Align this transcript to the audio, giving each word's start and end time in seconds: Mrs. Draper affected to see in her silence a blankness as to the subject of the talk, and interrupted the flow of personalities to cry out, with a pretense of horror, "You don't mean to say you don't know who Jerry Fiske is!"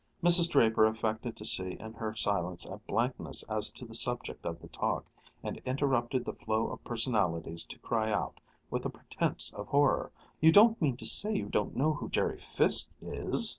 Mrs. 0.23 0.49
Draper 0.49 0.87
affected 0.87 1.37
to 1.37 1.45
see 1.45 1.77
in 1.79 1.93
her 1.93 2.15
silence 2.15 2.65
a 2.65 2.77
blankness 2.77 3.43
as 3.43 3.69
to 3.73 3.85
the 3.85 3.93
subject 3.93 4.47
of 4.47 4.59
the 4.59 4.67
talk, 4.67 5.05
and 5.43 5.61
interrupted 5.63 6.25
the 6.25 6.33
flow 6.33 6.69
of 6.71 6.83
personalities 6.83 7.63
to 7.65 7.77
cry 7.77 8.11
out, 8.11 8.39
with 8.71 8.83
a 8.83 8.89
pretense 8.89 9.53
of 9.53 9.67
horror, 9.67 10.11
"You 10.39 10.51
don't 10.51 10.81
mean 10.81 10.97
to 10.97 11.05
say 11.05 11.35
you 11.35 11.49
don't 11.49 11.75
know 11.75 11.93
who 11.93 12.09
Jerry 12.09 12.39
Fiske 12.39 12.89
is!" 12.99 13.47